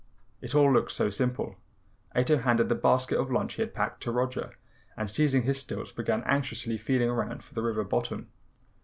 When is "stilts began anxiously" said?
5.59-6.79